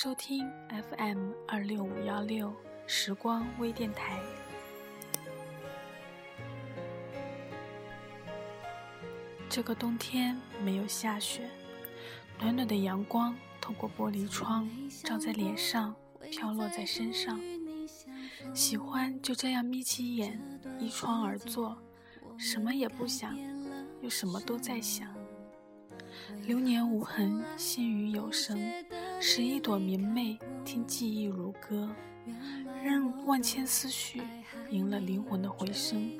[0.00, 2.54] 收听 FM 二六五幺六
[2.86, 4.20] 时光微电台。
[9.48, 11.50] 这个冬天没有下雪，
[12.38, 14.70] 暖暖的阳光透过玻璃窗
[15.02, 15.96] 照在脸上，
[16.30, 17.40] 飘落在身上。
[18.54, 20.40] 喜欢就这样眯起眼，
[20.78, 21.76] 依窗而坐，
[22.36, 23.36] 什么也不想，
[24.00, 25.12] 又什么都在想。
[26.46, 28.58] 流年无痕，心语有声，
[29.20, 31.88] 拾一朵明媚，听记忆如歌，
[32.82, 34.22] 任万千思绪
[34.70, 36.10] 赢了灵魂的回声，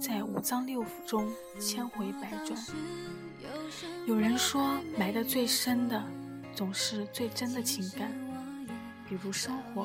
[0.00, 1.28] 在五脏六腑中
[1.60, 2.58] 千回百转。
[4.06, 6.02] 有人说，埋得最深的，
[6.54, 8.10] 总是最真的情感，
[9.08, 9.84] 比如生活，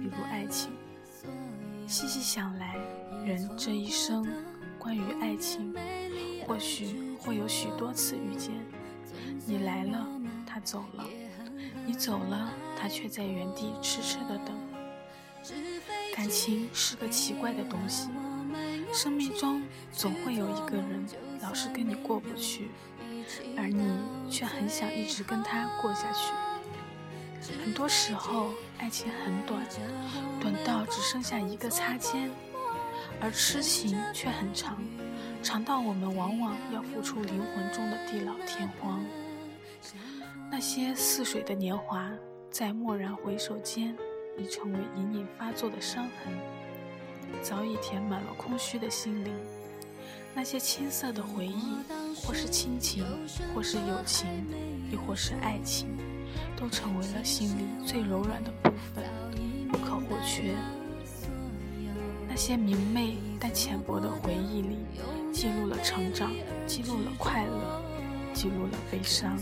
[0.00, 0.70] 比如爱情。
[1.86, 2.76] 细细想来，
[3.24, 4.26] 人这一生，
[4.78, 5.74] 关于爱情，
[6.46, 8.52] 或许会有许多次遇见。
[9.44, 10.06] 你来了，
[10.46, 11.04] 他走了；
[11.84, 14.56] 你走了，他却在原地痴痴的等。
[16.14, 18.08] 感情是个奇怪的东西，
[18.92, 21.04] 生命中总会有一个人
[21.40, 22.70] 老是跟你过不去，
[23.56, 23.98] 而你
[24.30, 26.32] 却很想一直跟他过下去。
[27.64, 29.66] 很多时候，爱情很短，
[30.40, 32.30] 短到只剩下一个擦肩；
[33.20, 34.78] 而痴情却很长，
[35.42, 39.04] 长到我们往往要付出灵魂中的地老天荒。
[40.54, 42.12] 那些似水的年华，
[42.50, 43.96] 在蓦然回首间，
[44.36, 46.30] 已成为隐隐发作的伤痕，
[47.40, 49.32] 早已填满了空虚的心灵。
[50.34, 51.78] 那些青涩的回忆，
[52.22, 53.02] 或是亲情，
[53.54, 54.28] 或是友情，
[54.90, 55.88] 亦或是爱情，
[56.54, 59.02] 都成为了心里最柔软的部分，
[59.70, 60.54] 不可或缺。
[62.28, 64.76] 那些明媚但浅薄的回忆里，
[65.32, 66.30] 记录了成长，
[66.66, 67.82] 记录了快乐，
[68.34, 69.34] 记录了悲伤。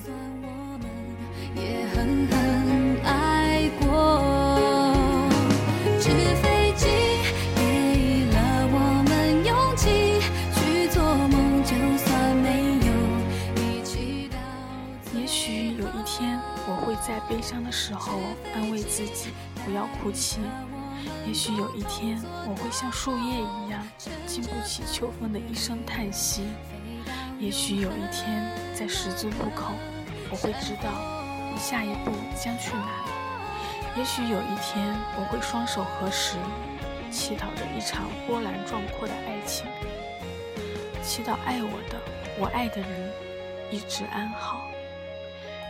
[15.12, 18.20] 也许有一天，我会在悲伤的时候
[18.54, 19.30] 安慰自己
[19.64, 20.40] 不要哭泣；
[21.26, 23.86] 也许有一天，我会像树叶一样
[24.26, 26.42] 经不起秋风的一声叹息；
[27.38, 29.72] 也许有一天，在十字路口，
[30.30, 31.19] 我会知道。
[31.56, 33.98] 下一步将去哪里？
[33.98, 36.36] 也许有一天，我会双手合十，
[37.10, 39.66] 祈祷着一场波澜壮阔的爱情，
[41.02, 42.00] 祈祷爱我的、
[42.38, 43.12] 我爱的人
[43.70, 44.68] 一直安好。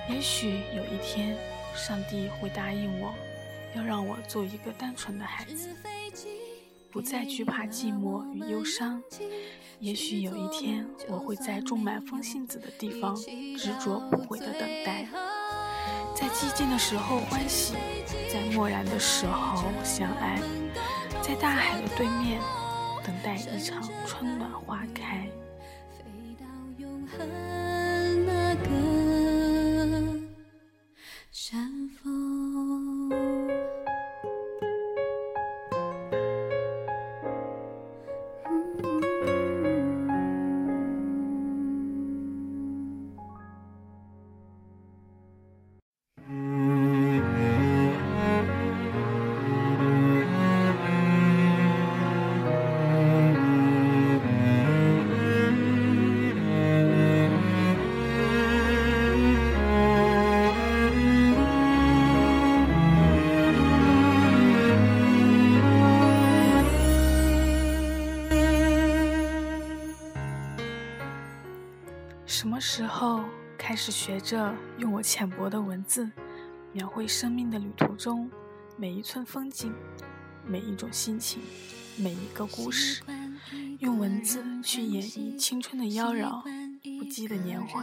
[0.08, 1.36] 也许有一天，
[1.74, 3.14] 上帝会答应我，
[3.74, 5.70] 要让我做一个单纯的孩子，
[6.90, 9.02] 不再惧怕寂寞与忧伤。
[9.78, 15.06] 也许有一天，我会在种满风信子的地方，执着不悔的等待。
[16.20, 17.74] 在寂静的时候欢喜，
[18.30, 20.38] 在漠然的时候相爱，
[21.22, 22.38] 在大海的对面
[23.02, 25.26] 等待一场春暖花开。
[25.96, 26.04] 飞
[26.38, 26.44] 到
[26.76, 27.26] 永恒
[28.26, 30.20] 那个
[72.60, 73.24] 时候
[73.56, 76.10] 开始学着用我浅薄的文字，
[76.72, 78.30] 描绘生命的旅途中
[78.76, 79.74] 每一寸风景、
[80.46, 81.40] 每一种心情、
[81.96, 83.02] 每一个故事，
[83.78, 86.42] 用文字去演绎青春的妖娆、
[86.98, 87.82] 不羁的年华，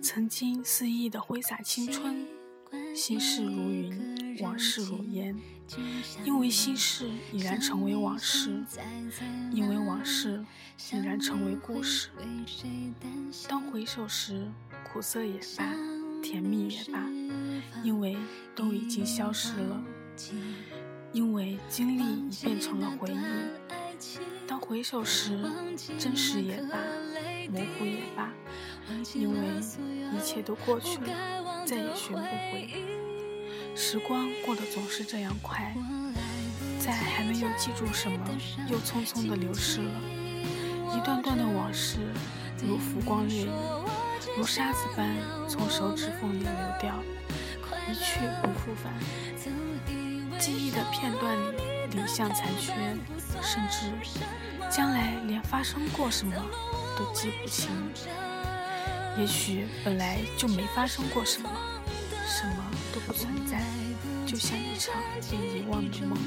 [0.00, 2.24] 曾经肆意的挥洒青春，
[2.94, 5.36] 心事如云，往事如烟。
[6.24, 8.62] 因为心事已然成为往事，
[9.50, 10.44] 因为往事
[10.92, 12.10] 已然成为故事。
[13.48, 14.46] 当回首时，
[14.84, 15.64] 苦涩也罢，
[16.22, 17.00] 甜蜜也罢，
[17.82, 18.16] 因为
[18.54, 19.82] 都已经消失了，
[21.12, 23.18] 因为经历已变成了回忆。
[24.46, 25.40] 当回首时，
[25.98, 26.78] 真实也罢，
[27.50, 28.30] 模糊也罢，
[29.14, 29.60] 因为
[30.14, 31.06] 一切都过去了，
[31.64, 32.68] 再也寻不回。
[33.74, 35.74] 时光过得总是这样快，
[36.78, 38.18] 在还没有记住什么，
[38.68, 40.00] 又匆匆地流逝了。
[40.96, 41.98] 一段段的往事，
[42.64, 43.50] 如浮光掠影，
[44.36, 45.16] 如沙子般
[45.48, 46.94] 从手指缝里流掉。
[47.90, 48.92] 一去不复返。
[50.38, 52.72] 记忆的片段里，影像残缺，
[53.42, 53.90] 甚至
[54.70, 56.34] 将来连发生过什么
[56.96, 57.68] 都记不清。
[59.16, 61.48] 也许本来就没发生过什么，
[62.26, 63.62] 什么都不存在，
[64.26, 64.94] 就像一场
[65.30, 66.18] 被遗忘的梦。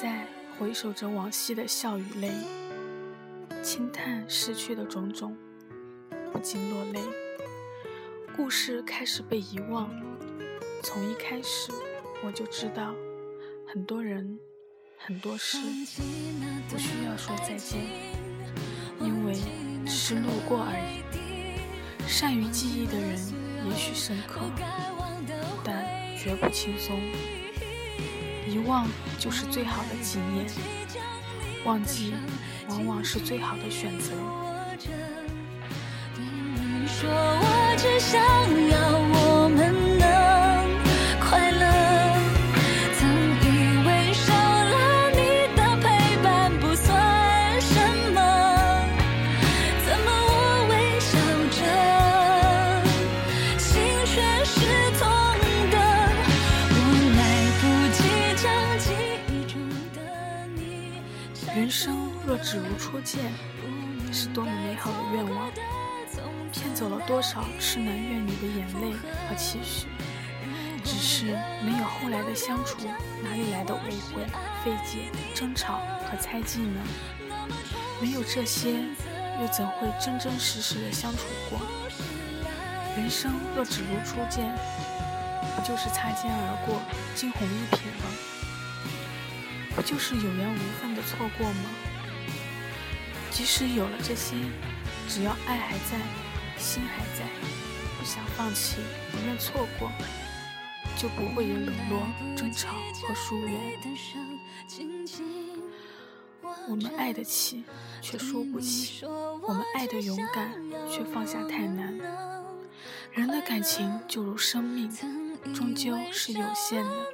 [0.00, 0.24] 在
[0.56, 2.30] 回首着往昔的笑与泪，
[3.64, 5.36] 轻叹失去的种种，
[6.32, 7.00] 不禁落泪。
[8.36, 9.90] 故事开始被遗忘，
[10.84, 11.72] 从一开始
[12.24, 12.94] 我就知道，
[13.66, 14.38] 很多人、
[14.96, 15.58] 很多事
[16.68, 17.80] 不需要说再见，
[19.00, 19.34] 因为
[19.84, 21.02] 只是路过而已。
[22.06, 23.18] 善于记忆的人
[23.68, 24.42] 也许深刻，
[25.64, 25.84] 但
[26.16, 27.00] 绝不轻松。
[28.48, 30.46] 遗忘就是最好的纪念，
[31.64, 32.14] 忘记
[32.68, 34.12] 往往是最好的选择。
[37.00, 38.20] 我只想
[38.70, 38.98] 要
[61.70, 63.32] 生若只如初见，
[64.12, 65.50] 是多么美好的愿望，
[66.52, 68.92] 骗走了多少痴男怨女的眼泪
[69.28, 69.86] 和期许。
[70.84, 71.26] 只是
[71.62, 72.78] 没有后来的相处，
[73.22, 74.24] 哪里来的误会、
[74.64, 75.80] 费解、争吵
[76.10, 76.80] 和猜忌呢？
[78.00, 78.70] 没有这些，
[79.40, 81.18] 又怎会真真实实的相处
[81.50, 81.60] 过？
[82.96, 84.56] 人生若只如初见，
[85.54, 86.80] 不就是擦肩而过、
[87.14, 88.37] 惊鸿一瞥吗？
[89.78, 91.70] 不就是有缘无分的错过吗？
[93.30, 94.34] 即使有了这些，
[95.08, 95.96] 只要爱还在，
[96.56, 97.24] 心还在，
[97.96, 98.78] 不想放弃，
[99.12, 99.88] 不愿错过，
[100.96, 102.02] 就不会有冷落、
[102.36, 102.74] 争吵
[103.06, 103.78] 和疏远。
[106.68, 107.62] 我们爱得起，
[108.02, 110.60] 却输不起；我们爱得勇敢，
[110.90, 111.96] 却放下太难。
[113.12, 114.90] 人的感情就如生命，
[115.54, 117.06] 终究是有限的，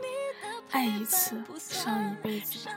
[0.70, 2.68] 爱一次，伤一辈子。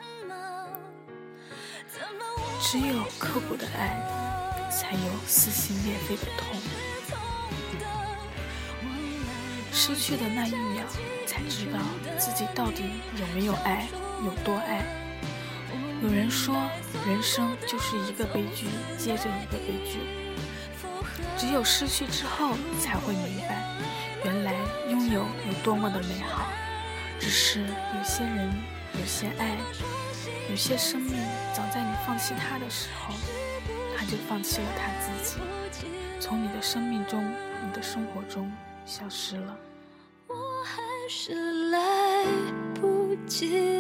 [2.62, 6.56] 只有刻骨的爱，才有撕心裂肺的痛。
[9.72, 10.84] 失去的那一秒，
[11.26, 11.80] 才知道
[12.18, 12.84] 自己到底
[13.20, 13.88] 有没有爱，
[14.26, 14.84] 有多爱。
[16.04, 16.56] 有人说，
[17.08, 18.68] 人生就是一个悲剧
[18.98, 20.00] 接着一个悲剧。
[21.38, 23.64] 只有失去之后，才会明白，
[24.24, 24.54] 原来
[24.90, 26.48] 拥有有多么的美好。
[27.28, 28.50] 只是有些人，
[28.98, 29.58] 有些爱。
[30.50, 31.22] 有些生命，
[31.54, 33.14] 早在你放弃他的时候，
[33.98, 35.42] 他就放弃了他自己，
[36.22, 37.22] 从你的生命中、
[37.66, 38.50] 你的生活中
[38.86, 39.58] 消失了。
[40.28, 42.24] 我还是来
[42.76, 43.77] 不及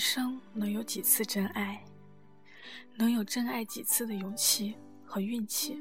[0.00, 1.84] 生能有几次真爱？
[2.96, 5.78] 能有真爱几次的勇气和运气？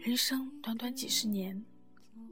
[0.00, 1.62] 人生短短几十年，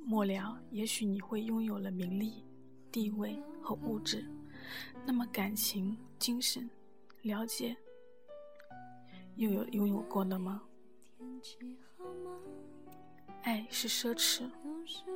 [0.06, 2.42] 末了也许你会拥有了名利、
[2.90, 4.24] 地位和物质，
[5.04, 6.68] 那么感情、精神、
[7.22, 7.76] 了解，
[9.36, 10.62] 又有拥有过了吗？
[13.42, 14.48] 爱是奢侈，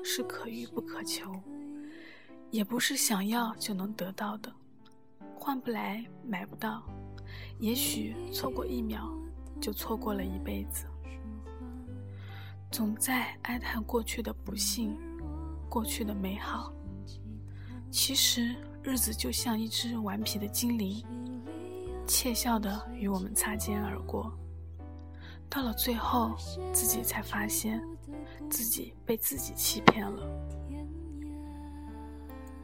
[0.05, 1.41] 是可遇不可求，
[2.51, 4.55] 也不是想要就能得到的。
[5.39, 6.83] 换不来，买不到，
[7.61, 9.09] 也许错过一秒，
[9.61, 10.87] 就错过了一辈子。
[12.71, 14.99] 总在哀叹过去的不幸，
[15.69, 16.73] 过去的美好。
[17.91, 21.03] 其实日子就像一只顽皮的精灵，
[22.07, 24.31] 窃笑的与我们擦肩而过。
[25.49, 26.37] 到了最后，
[26.75, 27.83] 自己才发现，
[28.51, 30.23] 自己被自己欺骗了。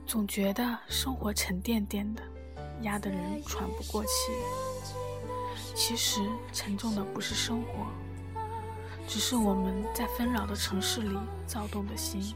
[0.04, 2.22] 总觉得生活沉甸甸的，
[2.82, 4.32] 压得人喘不过气。
[5.74, 6.20] 其实
[6.52, 7.86] 沉重的不是生活，
[9.08, 12.34] 只是我们在纷扰的城市里躁动的心。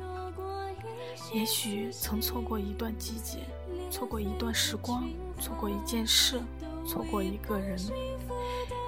[1.33, 3.40] 也许曾错过一段季节，
[3.90, 5.09] 错过一段时光，
[5.40, 6.40] 错过一件事，
[6.87, 7.78] 错过一个人。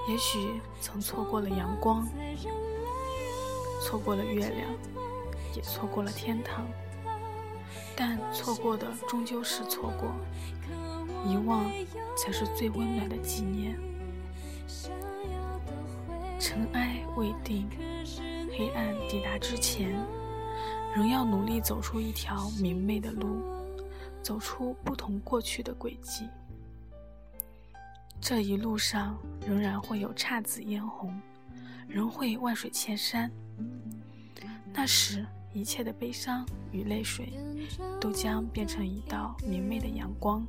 [0.09, 2.07] 也许曾错过了阳光，
[3.81, 4.67] 错过了月亮，
[5.55, 6.65] 也错过了天堂。
[7.95, 10.11] 但错过的终究是错过，
[11.25, 11.71] 遗忘
[12.17, 13.77] 才是最温暖的纪念。
[16.39, 17.69] 尘埃未定，
[18.57, 19.95] 黑暗抵达之前，
[20.95, 23.41] 仍要努力走出一条明媚的路，
[24.23, 26.27] 走出不同过去的轨迹。
[28.19, 31.19] 这一路上仍然会有姹紫嫣红，
[31.87, 33.31] 仍会万水千山。
[34.73, 35.25] 那时。
[35.53, 37.33] 一切的悲伤与泪水，
[37.99, 40.45] 都将变成一道明媚的阳光。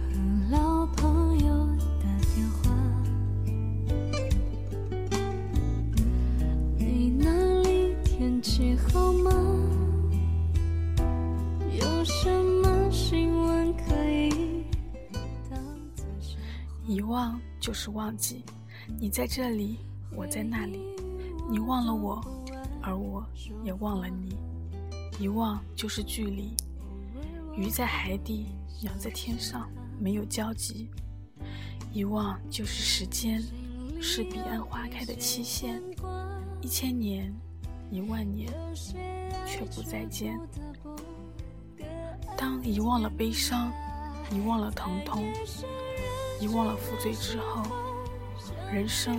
[0.00, 1.66] 和老朋友
[2.00, 2.70] 打电话，
[6.78, 9.30] 你那里天气好吗？
[11.78, 12.30] 有什
[12.62, 14.64] 么新闻可以
[16.86, 18.42] 遗忘就是忘记，
[18.98, 19.78] 你在这里，
[20.16, 20.80] 我在那里。
[21.50, 22.22] 你忘了我，
[22.82, 23.24] 而我
[23.64, 24.36] 也忘了你。
[25.18, 26.54] 遗忘就是距离，
[27.56, 28.46] 鱼在海底，
[28.82, 30.90] 鸟在天上，没有交集。
[31.92, 33.42] 遗忘就是时间，
[34.00, 35.82] 是彼岸花开的期限。
[36.60, 37.34] 一千年，
[37.90, 38.52] 一万年，
[39.46, 40.38] 却不再见。
[42.36, 43.72] 当遗忘了悲伤，
[44.30, 45.24] 遗忘了疼痛，
[46.40, 47.62] 遗忘了负罪之后，
[48.70, 49.18] 人生。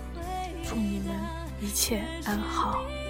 [0.71, 1.13] 祝你们
[1.59, 3.00] 一切安好。